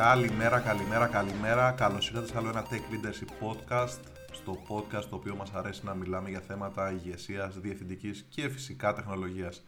[0.00, 1.72] Καλημέρα, καλημέρα, καλημέρα.
[1.72, 3.98] Καλώς ήρθατε σε άλλο ένα Tech Leadership Podcast.
[4.32, 9.64] Στο podcast το οποίο μας αρέσει να μιλάμε για θέματα ηγεσίας, διευθυντικής και φυσικά τεχνολογίας.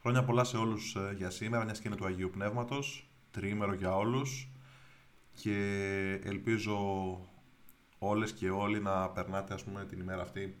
[0.00, 3.10] Χρόνια πολλά σε όλους ε, για σήμερα, μιας και είναι του Αγίου Πνεύματος.
[3.30, 4.48] Τρίμερο για όλους.
[5.34, 5.56] Και
[6.24, 6.76] ελπίζω
[7.98, 10.56] όλες και όλοι να περνάτε ας πούμε την ημέρα αυτή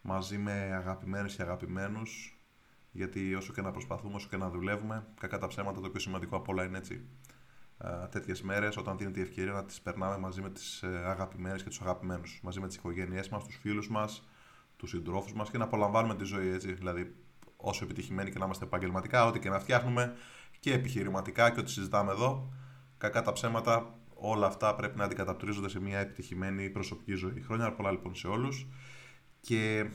[0.00, 2.38] μαζί με αγαπημένες και αγαπημένους
[2.92, 6.36] γιατί όσο και να προσπαθούμε, όσο και να δουλεύουμε, κακά τα ψέματα, το πιο σημαντικό
[6.36, 7.06] από όλα είναι έτσι.
[8.10, 11.68] Τέτοιες μέρες, όταν δίνεται η ευκαιρία να τις περνάμε μαζί με τις ε, αγαπημένες και
[11.68, 14.28] τους αγαπημένους, μαζί με τις οικογένειές μας, τους φίλους μας,
[14.76, 16.72] τους συντρόφους μας και να απολαμβάνουμε τη ζωή έτσι.
[16.72, 17.14] Δηλαδή,
[17.56, 20.16] όσο επιτυχημένοι και να είμαστε επαγγελματικά, ό,τι και να φτιάχνουμε
[20.60, 22.52] και επιχειρηματικά και ό,τι συζητάμε εδώ,
[22.98, 27.40] κακά τα ψέματα, όλα αυτά πρέπει να αντικαταπτρίζονται σε μια επιτυχημένη προσωπική ζωή.
[27.40, 28.66] Χρόνια πολλά λοιπόν σε όλους.
[29.40, 29.90] Και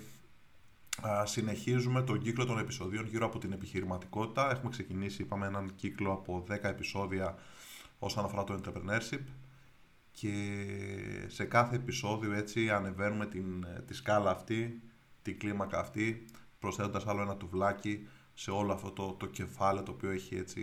[1.24, 4.52] συνεχίζουμε τον κύκλο των επεισοδίων γύρω από την επιχειρηματικότητα.
[4.52, 7.38] Έχουμε ξεκινήσει, είπαμε, έναν κύκλο από 10 επεισόδια
[8.00, 9.24] όσον αφορά το entrepreneurship
[10.12, 10.34] και
[11.28, 14.82] σε κάθε επεισόδιο έτσι ανεβαίνουμε την, τη σκάλα αυτή,
[15.22, 16.26] την κλίμακα αυτή,
[16.60, 20.62] προσθέτοντας άλλο ένα τουβλάκι σε όλο αυτό το, το κεφάλαιο το οποίο έχει έτσι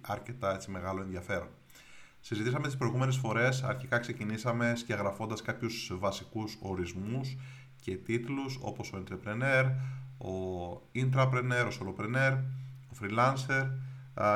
[0.00, 1.48] αρκετά έτσι μεγάλο ενδιαφέρον.
[2.20, 7.36] Συζητήσαμε τις προηγούμενες φορές, αρχικά ξεκινήσαμε σκιαγραφώντας κάποιους βασικούς ορισμούς
[7.80, 9.70] και τίτλους όπως ο entrepreneur,
[10.18, 12.38] ο intrapreneur, ο solopreneur,
[12.88, 13.70] ο freelancer.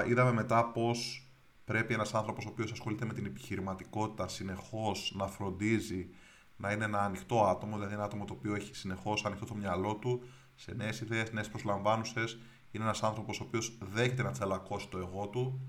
[0.08, 1.23] Είδαμε μετά πώς
[1.64, 6.08] πρέπει ένας άνθρωπος ο οποίος ασχολείται με την επιχειρηματικότητα συνεχώς να φροντίζει
[6.56, 9.94] να είναι ένα ανοιχτό άτομο, δηλαδή ένα άτομο το οποίο έχει συνεχώς ανοιχτό το μυαλό
[9.94, 10.22] του
[10.54, 12.38] σε νέες ιδέες, νέες προσλαμβάνουσες.
[12.70, 15.60] Είναι ένας άνθρωπος ο οποίος δέχεται να τσαλακώσει το εγώ του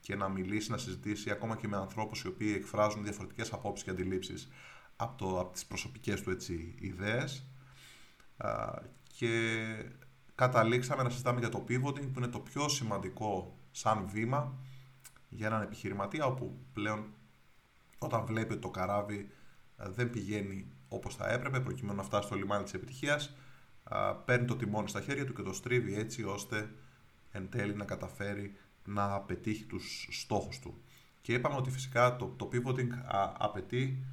[0.00, 3.90] και να μιλήσει, να συζητήσει ακόμα και με ανθρώπους οι οποίοι εκφράζουν διαφορετικές απόψεις και
[3.90, 4.48] αντιλήψεις
[4.96, 7.46] από, το, από τις προσωπικές του έτσι, ιδέες
[9.16, 9.64] και
[10.34, 14.58] καταλήξαμε να συζητάμε για το pivoting που είναι το πιο σημαντικό σαν βήμα
[15.28, 17.04] για έναν επιχειρηματία όπου πλέον
[17.98, 19.30] όταν βλέπει ότι το καράβι
[19.76, 23.36] δεν πηγαίνει όπως θα έπρεπε προκειμένου να φτάσει στο λιμάνι της επιτυχίας
[24.24, 26.70] παίρνει το τιμόνι στα χέρια του και το στρίβει έτσι ώστε
[27.30, 30.82] εν τέλει να καταφέρει να πετύχει τους στόχους του.
[31.20, 32.88] Και είπαμε ότι φυσικά το, το pivoting
[33.38, 34.04] απαιτεί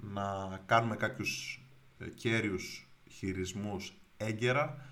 [0.00, 1.62] να κάνουμε κάποιους
[1.98, 4.86] ε, κέριους χειρισμούς έγκαιρα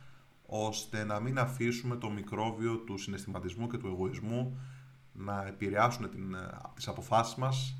[0.47, 4.61] ώστε να μην αφήσουμε το μικρόβιο του συναισθηματισμού και του εγωισμού
[5.13, 7.75] να επηρεάσουν την, ε, τις αποφάσεις μας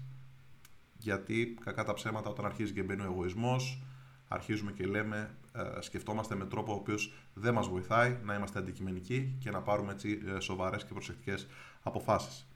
[0.99, 3.83] γιατί κακά τα ψέματα όταν αρχίζει και μπαίνει ο εγωισμός
[4.29, 9.37] αρχίζουμε και λέμε, ε, σκεφτόμαστε με τρόπο ο οποίος δεν μας βοηθάει να είμαστε αντικειμενικοί
[9.39, 11.47] και να πάρουμε έτσι σοβαρές και προσεκτικές
[11.83, 12.47] αποφάσεις.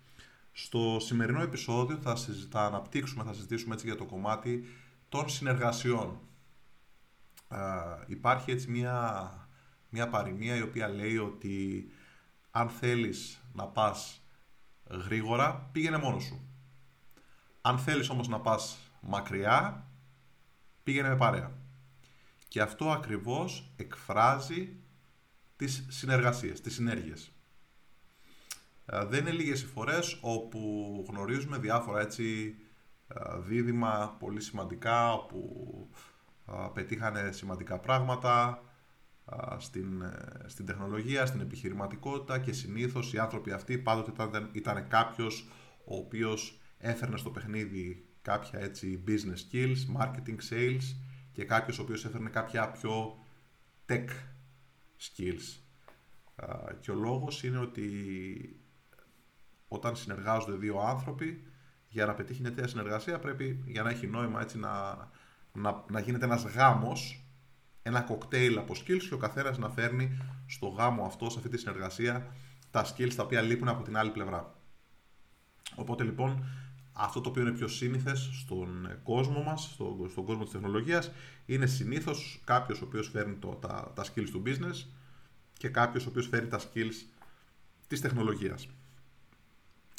[0.53, 4.65] Στο σημερινό επεισόδιο θα, συζητά, αναπτύξουμε, θα συζητήσουμε έτσι για το κομμάτι
[5.09, 6.19] των συνεργασιών.
[8.07, 9.31] υπάρχει έτσι μια,
[9.89, 11.89] μια παροιμία η οποία λέει ότι
[12.51, 14.24] αν θέλεις να πας
[14.91, 16.49] γρήγορα, πήγαινε μόνος σου.
[17.61, 19.87] Αν θέλεις όμως να πας μακριά,
[20.83, 21.53] πήγαινε με παρέα.
[22.49, 24.77] Και αυτό ακριβώς εκφράζει
[25.57, 27.33] τις συνεργασίες, τις συνέργειες.
[28.87, 32.57] Ε, δεν είναι λίγες οι φορές όπου γνωρίζουμε διάφορα έτσι
[33.09, 35.89] ε, δίδυμα πολύ σημαντικά όπου
[36.49, 38.63] ε, πετύχανε σημαντικά πράγματα
[39.59, 40.03] στην,
[40.47, 45.49] στην τεχνολογία, στην επιχειρηματικότητα και συνήθως οι άνθρωποι αυτοί πάντοτε ήταν, ήταν κάποιος
[45.85, 50.97] ο οποίος έφερνε στο παιχνίδι κάποια έτσι business skills, marketing sales
[51.33, 53.19] και κάποιος ο οποίος έφερνε κάποια πιο
[53.89, 54.09] tech
[55.01, 55.59] skills.
[56.81, 57.91] Και ο λόγος είναι ότι
[59.69, 61.45] όταν συνεργάζονται δύο άνθρωποι,
[61.89, 64.95] για να πετύχει μια τέτοια συνεργασία πρέπει για να έχει νόημα έτσι να,
[65.53, 67.24] να, να γίνεται ένας γάμος,
[67.87, 71.59] ένα κοκτέιλ από skills και ο καθένας να φέρνει στο γάμο αυτό, σε αυτή τη
[71.59, 72.35] συνεργασία,
[72.71, 74.55] τα skills τα οποία λείπουν από την άλλη πλευρά.
[75.75, 76.45] Οπότε λοιπόν
[76.93, 81.11] αυτό το οποίο είναι πιο σύνηθες στον κόσμο μας, στο, στον κόσμο της τεχνολογίας,
[81.47, 84.87] είναι συνήθως κάποιος ο οποίος φέρνει το, τα, τα skills του business
[85.59, 87.07] και κάποιος ο οποίος φέρνει τα skills
[87.87, 88.69] της τεχνολογίας.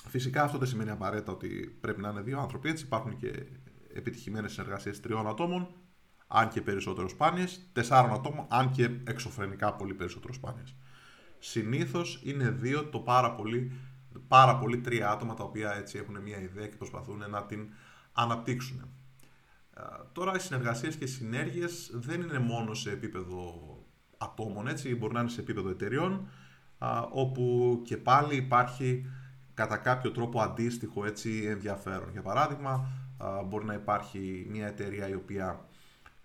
[0.07, 2.69] Φυσικά αυτό δεν σημαίνει απαραίτητα ότι πρέπει να είναι δύο άνθρωποι.
[2.69, 3.45] Έτσι υπάρχουν και
[3.93, 5.67] επιτυχημένες συνεργασίες τριών ατόμων,
[6.27, 10.75] αν και περισσότερο σπάνιες, τεσσάρων ατόμων, αν και εξωφρενικά πολύ περισσότερο σπάνιες.
[11.39, 13.71] Συνήθως είναι δύο το πάρα πολύ,
[14.27, 17.69] πάρα πολύ τρία άτομα τα οποία έτσι έχουν μια ιδέα και προσπαθούν να την
[18.13, 18.89] αναπτύξουν.
[20.11, 23.53] Τώρα οι συνεργασίες και οι συνέργειες δεν είναι μόνο σε επίπεδο
[24.17, 26.27] ατόμων, έτσι, μπορεί να είναι σε επίπεδο εταιριών,
[27.11, 29.05] όπου και πάλι υπάρχει
[29.53, 32.11] κατά κάποιο τρόπο αντίστοιχο έτσι ενδιαφέρον.
[32.11, 32.87] Για παράδειγμα,
[33.45, 35.65] μπορεί να υπάρχει μια εταιρεία η οποία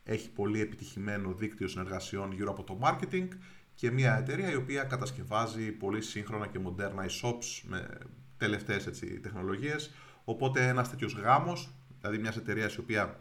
[0.05, 3.29] έχει πολύ επιτυχημένο δίκτυο συνεργασιών γύρω από το marketing
[3.75, 7.99] και μια εταιρεία η οποία κατασκευάζει πολύ σύγχρονα και μοντέρνα e-shops με
[8.37, 9.91] τελευταίες έτσι, τεχνολογίες.
[10.25, 11.71] Οπότε ένας τέτοιος γάμος,
[12.01, 13.21] δηλαδή μιας εταιρείας η οποία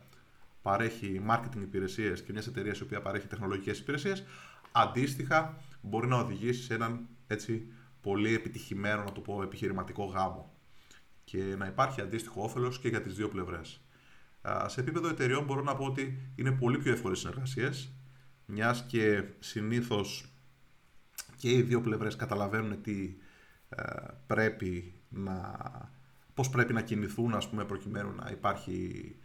[0.61, 4.23] παρέχει marketing υπηρεσίες και μιας εταιρείας η οποία παρέχει τεχνολογικές υπηρεσίες,
[4.71, 7.71] αντίστοιχα μπορεί να οδηγήσει σε έναν έτσι,
[8.01, 10.53] πολύ επιτυχημένο, να το πω, επιχειρηματικό γάμο
[11.23, 13.81] και να υπάρχει αντίστοιχο όφελος και για τις δύο πλευρές.
[14.67, 17.93] Σε επίπεδο εταιρεών μπορώ να πω ότι είναι πολύ πιο εύκολες συνεργασίες,
[18.45, 20.33] μιας και συνήθως
[21.35, 23.15] και οι δύο πλευρές καταλαβαίνουν τι
[23.69, 23.83] ε,
[24.27, 25.51] πρέπει να,
[26.33, 29.15] πώς πρέπει να κινηθούν ας πούμε, προκειμένου να, υπάρχει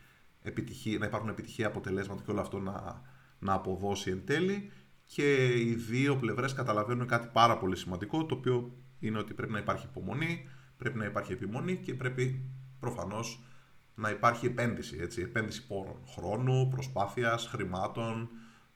[0.43, 3.03] επιτυχία, να υπάρχουν επιτυχία αποτελέσματα και όλο αυτό να,
[3.39, 4.71] να αποδώσει εν τέλει.
[5.07, 9.59] Και οι δύο πλευρές καταλαβαίνουν κάτι πάρα πολύ σημαντικό το οποίο είναι ότι πρέπει να
[9.59, 12.51] υπάρχει υπομονή, πρέπει να υπάρχει επιμονή και πρέπει
[12.81, 13.43] προφανώς
[13.95, 18.29] να υπάρχει επένδυση, έτσι, επένδυση πόρων, χρόνου, προσπάθειας, χρημάτων,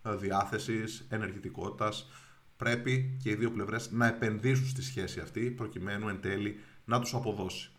[0.02, 2.08] ε, διάθεσης, ενεργητικότητας.
[2.56, 7.14] Πρέπει και οι δύο πλευρές να επενδύσουν στη σχέση αυτή προκειμένου εν τέλει να τους
[7.14, 7.70] αποδώσει.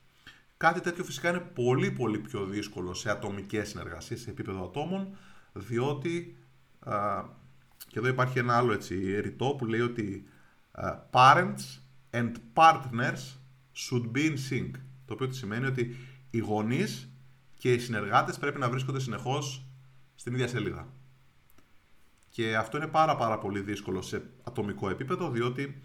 [0.58, 5.18] Κάτι τέτοιο φυσικά είναι πολύ πολύ πιο δύσκολο σε ατομικές συνεργασίες, σε επίπεδο ατόμων,
[5.54, 6.38] διότι
[6.80, 7.24] α,
[7.88, 10.28] και εδώ υπάρχει ένα άλλο έτσι ρητό που λέει ότι
[11.12, 11.80] parents
[12.12, 13.38] and partners
[13.76, 14.72] should be in sync.
[15.06, 15.96] Το οποίο σημαίνει ότι
[16.30, 17.10] οι γονείς
[17.60, 19.66] και οι συνεργάτες πρέπει να βρίσκονται συνεχώς
[20.16, 20.88] στην ίδια σελίδα.
[22.30, 25.82] Και αυτό είναι πάρα πάρα πολύ δύσκολο σε ατομικό επίπεδο, διότι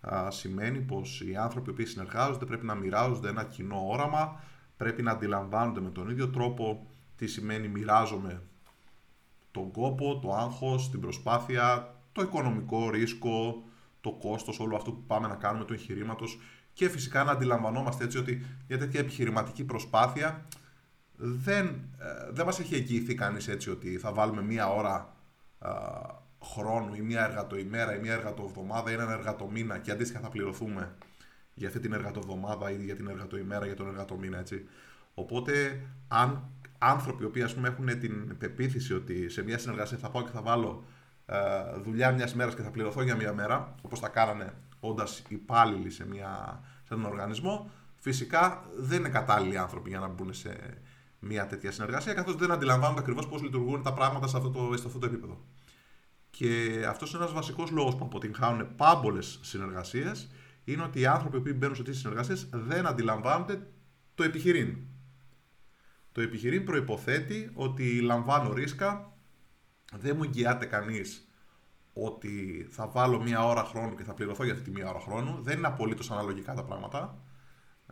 [0.00, 4.40] α, σημαίνει πως οι άνθρωποι που συνεργάζονται πρέπει να μοιράζονται ένα κοινό όραμα,
[4.76, 6.86] πρέπει να αντιλαμβάνονται με τον ίδιο τρόπο
[7.16, 8.42] τι σημαίνει μοιράζομαι
[9.50, 13.64] τον κόπο, το άγχος, την προσπάθεια, το οικονομικό ρίσκο,
[14.00, 16.38] το κόστος, όλο αυτό που πάμε να κάνουμε, του εγχειρήματος
[16.72, 20.46] και φυσικά να αντιλαμβανόμαστε έτσι ότι μια τέτοια επιχειρηματική προσπάθεια
[21.24, 21.66] δεν,
[21.98, 25.14] ε, δεν μας έχει εγγυηθεί κανείς έτσι ότι θα βάλουμε μία ώρα
[25.64, 25.68] ε,
[26.44, 30.94] χρόνου ή μία εργατοημέρα ή μία εργατοεβδομάδα ή έναν εργατομήνα και αντίστοιχα θα πληρωθούμε
[31.54, 34.66] για αυτή την εργατοβδομάδα ή για την εργατοημέρα για τον εργατομήνα έτσι.
[35.14, 40.10] Οπότε αν άνθρωποι οι οποίοι ας πούμε, έχουν την πεποίθηση ότι σε μια συνεργασία θα
[40.10, 40.84] πάω και θα βάλω
[41.26, 41.36] ε,
[41.82, 46.06] δουλειά μιας μέρας και θα πληρωθώ για μια μέρα, όπως θα κάνανε όντας υπάλληλοι σε,
[46.06, 50.56] μια, σε έναν οργανισμό, φυσικά δεν είναι κατάλληλοι άνθρωποι για να μπουν σε
[51.24, 54.86] μια τέτοια συνεργασία, καθώς δεν αντιλαμβάνονται ακριβώς πώς λειτουργούν τα πράγματα σε αυτό το, σε
[54.86, 55.44] αυτό το επίπεδο.
[56.30, 60.30] Και αυτός είναι ένας βασικός λόγος που αποτυγχάνουν πάμπολες συνεργασίες,
[60.64, 63.66] είναι ότι οι άνθρωποι που μπαίνουν σε τέτοιε συνεργασίες δεν αντιλαμβάνονται
[64.14, 64.76] το επιχειρήν.
[66.12, 69.12] Το επιχειρήν προϋποθέτει ότι λαμβάνω ρίσκα,
[69.96, 71.28] δεν μου εγγυάται κανείς
[71.92, 75.42] ότι θα βάλω μία ώρα χρόνου και θα πληρωθώ για αυτή τη μία ώρα χρόνου.
[75.42, 77.22] Δεν είναι απολύτως αναλογικά τα πράγματα.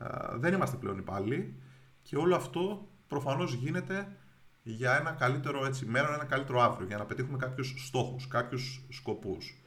[0.00, 1.60] Ε, δεν είμαστε πλέον υπάλληλοι
[2.02, 4.16] και όλο αυτό προφανώς γίνεται
[4.62, 9.62] για ένα καλύτερο έτσι, μέλλον, ένα καλύτερο αύριο, για να πετύχουμε κάποιους στόχους, κάποιους σκοπούς.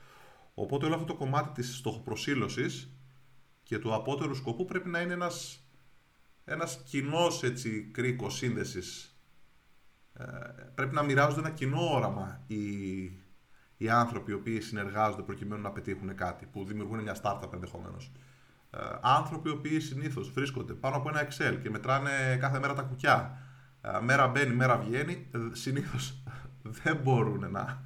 [0.53, 2.89] Οπότε όλο αυτό το κομμάτι της στοχοπροσύλωσης
[3.63, 5.63] και του απότερου σκοπού πρέπει να είναι ένας
[6.45, 9.17] ένας κοινός έτσι κρίκος σύνδεσης.
[10.13, 10.25] Ε,
[10.75, 13.03] πρέπει να μοιράζονται ένα κοινό όραμα οι,
[13.77, 18.11] οι άνθρωποι οι οποίοι συνεργάζονται προκειμένου να πετύχουν κάτι, που δημιουργούν μια startup ενδεχομένως.
[18.77, 22.81] Ε, άνθρωποι οι οποίοι συνήθως βρίσκονται πάνω από ένα Excel και μετράνε κάθε μέρα τα
[22.81, 23.37] κουκιά.
[23.81, 25.27] Ε, μέρα μπαίνει, μέρα βγαίνει.
[25.31, 26.23] Ε, συνήθως
[26.83, 27.83] δεν μπορούν να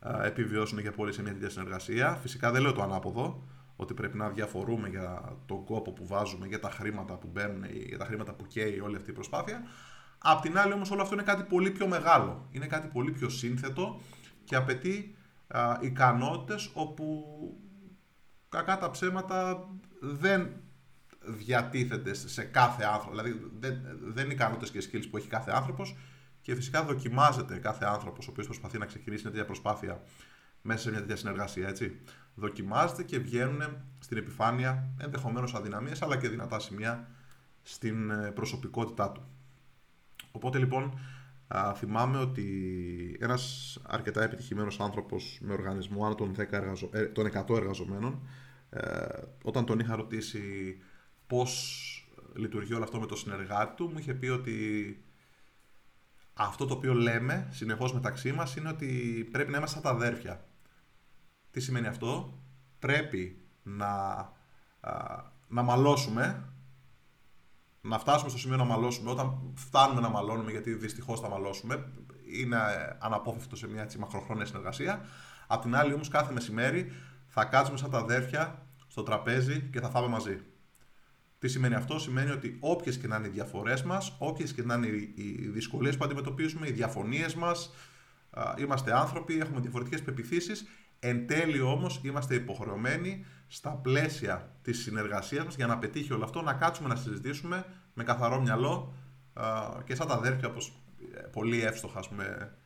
[0.00, 2.14] ε, επιβιώσουν για πολύ σε μια τέτοια συνεργασία.
[2.14, 3.46] Φυσικά δεν λέω το ανάποδο
[3.76, 7.98] ότι πρέπει να διαφορούμε για τον κόπο που βάζουμε, για τα χρήματα που μπαίνουν, για
[7.98, 9.62] τα χρήματα που καίει όλη αυτή η προσπάθεια.
[10.18, 12.48] Απ' την άλλη όμως όλο αυτό είναι κάτι πολύ πιο μεγάλο.
[12.50, 14.00] Είναι κάτι πολύ πιο σύνθετο
[14.44, 15.16] και απαιτεί
[15.48, 17.24] α, ικανότητες όπου
[18.52, 19.68] κακά τα ψέματα
[20.00, 20.50] δεν
[21.20, 23.10] διατίθεται σε κάθε άνθρωπο.
[23.10, 25.96] Δηλαδή δεν, δεν είναι ικανότητες και skills που έχει κάθε άνθρωπος
[26.40, 30.02] και φυσικά δοκιμάζεται κάθε άνθρωπος ο οποίος προσπαθεί να ξεκινήσει μια τέτοια προσπάθεια
[30.62, 31.68] μέσα σε μια τέτοια συνεργασία.
[31.68, 32.00] Έτσι
[32.34, 33.62] δοκιμάζεται και βγαίνουν
[33.98, 37.08] στην επιφάνεια ενδεχομένως αδυναμίες αλλά και δυνατά σημεία
[37.62, 39.22] στην ε, προσωπικότητά του.
[40.32, 40.98] Οπότε λοιπόν
[41.76, 42.46] θυμάμαι ότι
[43.20, 46.88] ένας αρκετά επιτυχημένος άνθρωπος με οργανισμό άνω των, 10 εργαζο...
[46.92, 48.28] Ε, των 100 εργαζομένων
[48.70, 49.06] ε,
[49.42, 50.42] όταν τον είχα ρωτήσει
[51.26, 51.86] πώς
[52.34, 54.56] λειτουργεί όλο αυτό με το συνεργάτη του μου είχε πει ότι
[56.34, 58.88] αυτό το οποίο λέμε συνεχώς μεταξύ μας είναι ότι
[59.32, 60.46] πρέπει να είμαστε σαν τα αδέρφια
[61.50, 62.36] τι σημαίνει αυτό;
[62.78, 64.32] Πρέπει να,
[65.48, 66.52] να μαλώσουμε,
[67.82, 69.10] να φτάσουμε στο σημείο να μαλώσουμε.
[69.10, 71.92] Όταν φτάνουμε να μαλώνουμε, γιατί δυστυχώς θα μαλώσουμε,
[72.36, 72.56] είναι
[72.98, 75.06] αναπόφευκτο σε μια έτσι, μακροχρόνια συνεργασία.
[75.46, 76.92] Απ' την άλλη όμως κάθε μεσημέρι
[77.28, 80.40] θα κάτσουμε σαν τα αδέρφια στο τραπέζι και θα φάμε μαζί.
[81.38, 84.74] Τι σημαίνει αυτό, σημαίνει ότι όποιες και να είναι οι διαφορές μας, όποιες και να
[84.74, 87.72] είναι οι δυσκολίες που αντιμετωπίζουμε, οι διαφωνίες μας,
[88.58, 90.66] είμαστε άνθρωποι, έχουμε διαφορετικές πεπιθήσεις,
[91.04, 96.42] Εν τέλει όμως είμαστε υποχρεωμένοι στα πλαίσια της συνεργασίας μας για να πετύχει όλο αυτό,
[96.42, 98.94] να κάτσουμε να συζητήσουμε με καθαρό μυαλό
[99.84, 100.72] και σαν τα αδέρφια, όπως
[101.14, 102.56] ε, πολύ εύστοχα, ας πούμε,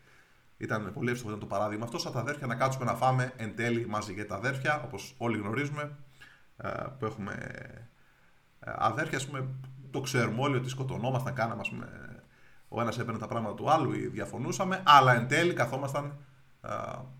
[0.56, 3.56] ήταν πολύ εύστοχο ήταν το παράδειγμα αυτό, σαν τα αδέρφια να κάτσουμε να φάμε εν
[3.56, 4.12] τέλει μαζί.
[4.12, 5.96] Γιατί τα αδέρφια, όπως όλοι γνωρίζουμε,
[6.98, 7.32] που έχουμε
[8.60, 9.48] ε, αδέρφια, ας πούμε,
[9.90, 11.88] το ξέρουμε όλοι ότι σκοτωνόμασταν, κάναμε, ας πούμε,
[12.68, 16.18] ο ένας έπαιρνε τα πράγματα του άλλου ή διαφωνούσαμε, αλλά εν τέλει καθόμασταν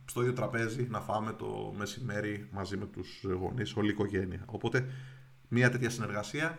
[0.05, 4.43] στο ίδιο τραπέζι να φάμε το μεσημέρι μαζί με τους γονείς, όλη η οικογένεια.
[4.47, 4.87] Οπότε
[5.49, 6.59] μια τέτοια συνεργασία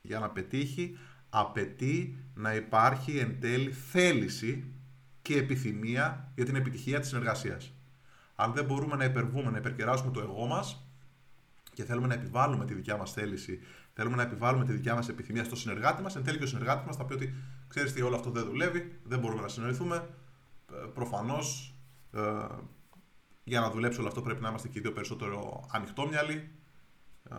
[0.00, 0.98] για να πετύχει
[1.30, 4.72] απαιτεί να υπάρχει εν τέλει θέληση
[5.22, 7.72] και επιθυμία για την επιτυχία της συνεργασίας.
[8.34, 10.88] Αν δεν μπορούμε να υπερβούμε, να υπερκεράσουμε το εγώ μας
[11.72, 13.60] και θέλουμε να επιβάλλουμε τη δικιά μας θέληση,
[13.92, 16.86] θέλουμε να επιβάλλουμε τη δικιά μας επιθυμία στο συνεργάτη μας, εν τέλει και ο συνεργάτης
[16.86, 17.34] μας θα πει ότι
[17.68, 19.96] ξέρεις τι όλο αυτό δεν δουλεύει, δεν μπορούμε να συνοηθούμε,
[20.72, 21.74] ε, προφανώς
[22.12, 22.20] ε,
[23.44, 26.50] για να δουλέψει όλο αυτό πρέπει να είμαστε και οι δύο περισσότερο ανοιχτόμυαλοι,
[27.30, 27.36] ε,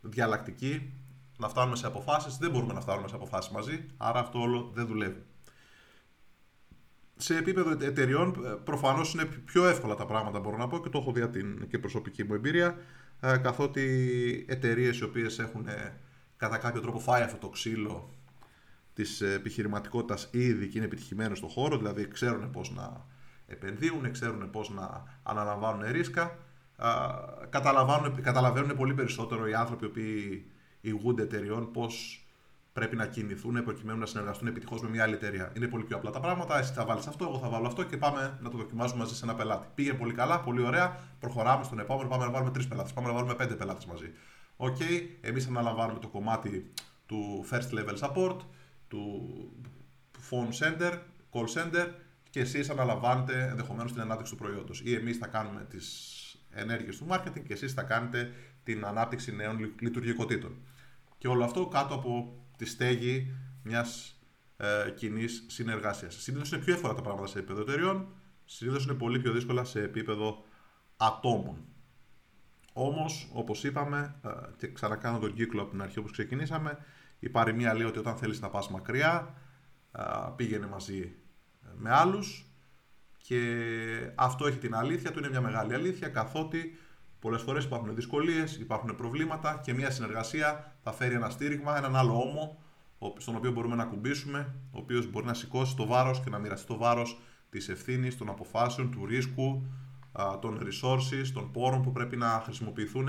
[0.00, 0.92] διαλλακτικοί,
[1.38, 2.36] να φτάνουμε σε αποφάσεις.
[2.36, 5.22] Δεν μπορούμε να φτάνουμε σε αποφάσεις μαζί, άρα αυτό όλο δεν δουλεύει.
[7.16, 10.98] Σε επίπεδο εταιριών, ε, προφανώς είναι πιο εύκολα τα πράγματα, μπορώ να πω, και το
[10.98, 12.78] έχω δει την και προσωπική μου εμπειρία,
[13.20, 15.66] καθότι εταιρείες οι οποίες έχουν
[16.36, 18.10] κατά κάποιο τρόπο φάει αυτό το ξύλο
[18.94, 23.06] της επιχειρηματικότητας ήδη και είναι επιτυχημένοι στον χώρο, δηλαδή ξέρουν πώς να
[23.52, 26.38] επενδύουν, ξέρουν πώς να αναλαμβάνουν ρίσκα.
[27.48, 32.16] Καταλαβαίνουν, καταλαβαίνουν πολύ περισσότερο οι άνθρωποι οι οποίοι ηγούνται εταιριών πώς
[32.72, 35.52] πρέπει να κινηθούν προκειμένου να συνεργαστούν επιτυχώς με μια άλλη εταιρεία.
[35.56, 36.58] Είναι πολύ πιο απλά τα πράγματα.
[36.58, 39.24] Εσύ θα βάλεις αυτό, εγώ θα βάλω αυτό και πάμε να το δοκιμάζουμε μαζί σε
[39.24, 39.66] ένα πελάτη.
[39.74, 40.98] Πήγε πολύ καλά, πολύ ωραία.
[41.20, 42.92] Προχωράμε στον επόμενο, πάμε να βάλουμε τρεις πελάτες.
[42.92, 44.12] Πάμε να βάλουμε πέντε πελάτες μαζί.
[44.56, 46.72] OK, okay, εμείς αναλαμβάνουμε το κομμάτι
[47.06, 48.36] του first level support,
[48.88, 49.32] του
[50.30, 50.92] phone center,
[51.32, 51.86] call center
[52.32, 54.80] και εσείς αναλαμβάνετε ενδεχομένως την ανάπτυξη του προϊόντος.
[54.84, 55.86] Ή εμείς θα κάνουμε τις
[56.50, 60.56] ενέργειες του marketing και εσείς θα κάνετε την ανάπτυξη νέων λειτουργικότητων.
[61.18, 64.20] Και όλο αυτό κάτω από τη στέγη μιας
[64.56, 66.14] ε, κοινής συνεργασίας.
[66.14, 68.06] Συνήθως είναι πιο εύκολα τα πράγματα σε επίπεδο εταιριών,
[68.44, 70.44] συνήθως είναι πολύ πιο δύσκολα σε επίπεδο
[70.96, 71.56] ατόμων.
[72.72, 76.78] Όμως, όπως είπαμε, ε, και ξανακάνω τον κύκλο από την αρχή όπως ξεκινήσαμε,
[77.18, 79.34] η παροιμία λέει ότι όταν θέλεις να πας μακριά,
[79.92, 80.02] ε,
[80.36, 81.16] πήγαινε μαζί
[81.76, 82.46] με άλλους
[83.18, 83.40] και
[84.14, 86.78] αυτό έχει την αλήθεια του, είναι μια μεγάλη αλήθεια καθότι
[87.18, 92.20] πολλές φορές υπάρχουν δυσκολίες, υπάρχουν προβλήματα και μια συνεργασία θα φέρει ένα στήριγμα, έναν άλλο
[92.20, 92.62] ώμο
[93.16, 96.66] στον οποίο μπορούμε να κουμπίσουμε, ο οποίος μπορεί να σηκώσει το βάρος και να μοιραστεί
[96.66, 99.66] το βάρος της ευθύνης, των αποφάσεων, του ρίσκου,
[100.40, 103.08] των resources, των πόρων που πρέπει να χρησιμοποιηθούν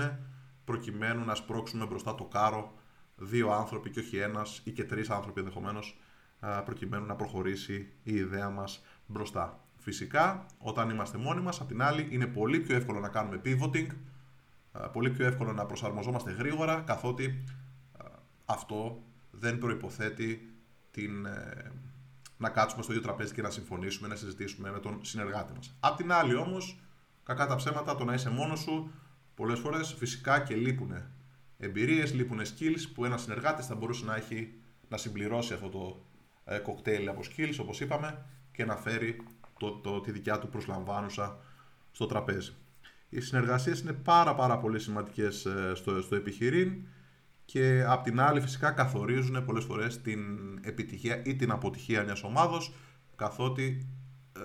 [0.64, 2.72] προκειμένου να σπρώξουμε μπροστά το κάρο
[3.16, 5.98] δύο άνθρωποι και όχι ένας ή και τρεις άνθρωποι ενδεχομένως
[6.64, 9.58] προκειμένου να προχωρήσει η ιδέα μας μπροστά.
[9.76, 13.86] Φυσικά, όταν είμαστε μόνοι μας, απ' την άλλη, είναι πολύ πιο εύκολο να κάνουμε pivoting,
[14.92, 17.44] πολύ πιο εύκολο να προσαρμοζόμαστε γρήγορα, καθότι
[18.44, 20.54] αυτό δεν προϋποθέτει
[20.90, 21.72] την, ε,
[22.36, 25.76] να κάτσουμε στο ίδιο τραπέζι και να συμφωνήσουμε, να συζητήσουμε με τον συνεργάτη μας.
[25.80, 26.80] Απ' την άλλη όμως,
[27.22, 28.90] κακά τα ψέματα, το να είσαι μόνος σου,
[29.34, 31.02] πολλές φορές φυσικά και λείπουν
[31.58, 34.54] εμπειρίες, λείπουν skills που ένας συνεργάτης θα μπορούσε να έχει
[34.88, 36.13] να συμπληρώσει αυτό το ε,
[36.62, 39.16] κοκτέιλ από skills όπως είπαμε και να φέρει
[39.58, 41.38] το, το, τη δικιά του προσλαμβάνουσα
[41.92, 42.54] στο τραπέζι.
[43.08, 46.86] Οι συνεργασίες είναι πάρα πάρα πολύ σημαντικές ε, στο, στο επιχειρήν
[47.44, 50.20] και απ' την άλλη φυσικά καθορίζουν πολλές φορές την
[50.62, 52.74] επιτυχία ή την αποτυχία μιας ομάδος
[53.16, 53.86] καθότι
[54.36, 54.40] ε,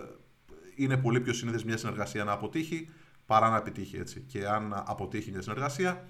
[0.76, 2.90] είναι πολύ πιο σύνηθες μια συνεργασία να αποτύχει
[3.26, 4.24] παρά να επιτύχει έτσι.
[4.28, 6.08] Και αν αποτύχει μια συνεργασία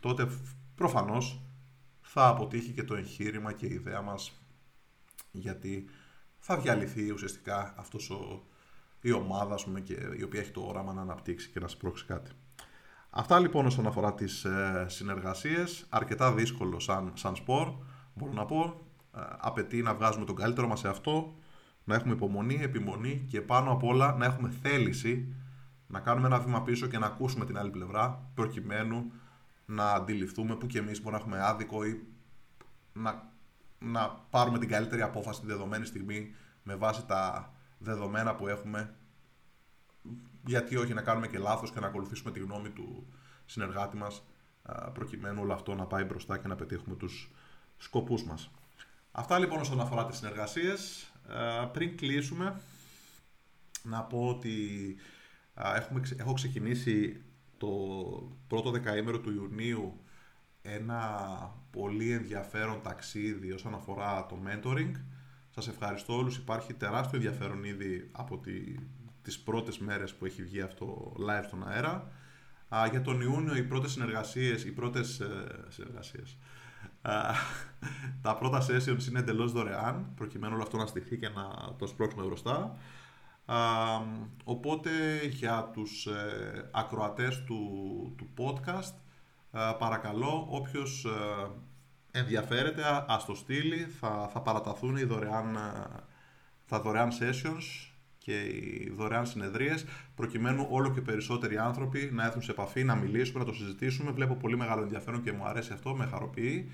[0.00, 0.28] τότε
[0.74, 1.40] προφανώς
[2.00, 4.39] θα αποτύχει και το εγχείρημα και η ιδέα μας
[5.30, 5.88] γιατί
[6.38, 8.42] θα διαλυθεί ουσιαστικά αυτός ο,
[9.00, 12.30] η ομάδα πούμε, και, η οποία έχει το όραμα να αναπτύξει και να σπρώξει κάτι.
[13.10, 17.72] Αυτά λοιπόν όσον αφορά τις ε, συνεργασίες, αρκετά δύσκολο σαν, σαν σπορ,
[18.14, 21.34] μπορώ να πω, ε, απαιτεί να βγάζουμε τον καλύτερο μας σε αυτό,
[21.84, 25.34] να έχουμε υπομονή, επιμονή και πάνω απ' όλα να έχουμε θέληση
[25.86, 29.12] να κάνουμε ένα βήμα πίσω και να ακούσουμε την άλλη πλευρά προκειμένου
[29.66, 32.00] να αντιληφθούμε που και εμείς μπορούμε να έχουμε άδικο ή
[32.92, 33.29] να
[33.80, 38.94] να πάρουμε την καλύτερη απόφαση τη δεδομένη στιγμή με βάση τα δεδομένα που έχουμε
[40.46, 43.06] γιατί όχι να κάνουμε και λάθος και να ακολουθήσουμε τη γνώμη του
[43.46, 44.22] συνεργάτη μας
[44.92, 47.30] προκειμένου όλο αυτό να πάει μπροστά και να πετύχουμε τους
[47.76, 48.50] σκοπούς μας.
[49.12, 51.12] Αυτά λοιπόν όσον αφορά τις συνεργασίες.
[51.72, 52.60] Πριν κλείσουμε,
[53.82, 54.96] να πω ότι
[55.54, 57.22] έχουμε, έχω ξεκινήσει
[57.58, 57.68] το
[58.48, 59.99] πρώτο δεκαήμερο του Ιουνίου
[60.62, 61.02] ένα
[61.70, 64.92] πολύ ενδιαφέρον ταξίδι όσον αφορά το mentoring.
[65.50, 66.36] Σας ευχαριστώ όλους.
[66.36, 68.74] Υπάρχει τεράστιο ενδιαφέρον ήδη από τη
[69.22, 72.10] τις πρώτες μέρες που έχει βγει αυτό live στον αέρα.
[72.74, 76.36] Α, για τον Ιούνιο οι πρώτες συνεργασίες, οι πρώτες ε, συνεργασίες,
[78.22, 82.24] τα πρώτα sessions είναι εντελώς δωρεάν, προκειμένου όλο αυτό να στηθεί και να το σπρώξουμε
[82.24, 82.76] μπροστά.
[84.44, 84.90] οπότε
[85.30, 87.58] για τους ε, ακροατές του,
[88.16, 88.94] του podcast,
[89.78, 95.56] παρακαλώ όποιος ε, ενδιαφέρεται ας το στείλει, θα, θα παραταθούν οι δωρεάν,
[96.66, 102.50] τα δωρεάν sessions και οι δωρεάν συνεδρίες, προκειμένου όλο και περισσότεροι άνθρωποι να έρθουν σε
[102.50, 104.10] επαφή, να μιλήσουμε, να το συζητήσουμε.
[104.10, 106.70] Βλέπω πολύ μεγάλο ενδιαφέρον και μου αρέσει αυτό, με χαροποιεί.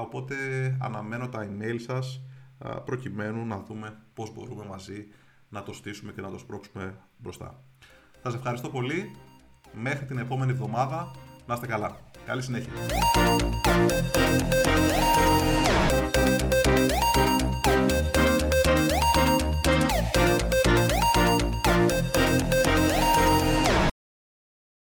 [0.00, 0.36] Οπότε
[0.80, 2.20] αναμένω τα email σας
[2.84, 5.06] προκειμένου να δούμε πώς μπορούμε μαζί
[5.48, 7.62] να το στήσουμε και να το σπρώξουμε μπροστά.
[8.22, 9.16] Σας ευχαριστώ πολύ.
[9.72, 11.10] Μέχρι την επόμενη εβδομάδα.
[11.46, 11.96] Να είστε καλά.
[12.26, 12.72] Καλή συνέχεια.